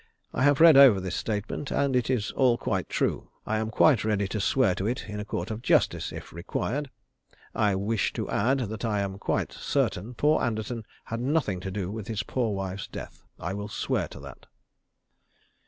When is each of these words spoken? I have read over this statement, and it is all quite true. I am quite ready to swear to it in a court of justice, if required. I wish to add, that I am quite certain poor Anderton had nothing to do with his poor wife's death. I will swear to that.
I 0.33 0.41
have 0.41 0.59
read 0.59 0.77
over 0.77 0.99
this 0.99 1.15
statement, 1.15 1.69
and 1.69 1.95
it 1.95 2.09
is 2.09 2.31
all 2.31 2.57
quite 2.57 2.89
true. 2.89 3.29
I 3.45 3.59
am 3.59 3.69
quite 3.69 4.03
ready 4.03 4.27
to 4.29 4.39
swear 4.41 4.73
to 4.73 4.87
it 4.87 5.07
in 5.07 5.19
a 5.19 5.25
court 5.25 5.51
of 5.51 5.61
justice, 5.61 6.11
if 6.11 6.33
required. 6.33 6.89
I 7.53 7.75
wish 7.75 8.11
to 8.13 8.27
add, 8.27 8.61
that 8.61 8.83
I 8.83 9.01
am 9.01 9.19
quite 9.19 9.53
certain 9.53 10.15
poor 10.15 10.41
Anderton 10.41 10.87
had 11.05 11.21
nothing 11.21 11.59
to 11.59 11.69
do 11.69 11.91
with 11.91 12.07
his 12.07 12.23
poor 12.23 12.51
wife's 12.55 12.87
death. 12.87 13.21
I 13.39 13.53
will 13.53 13.69
swear 13.69 14.07
to 14.07 14.19
that. 14.21 14.47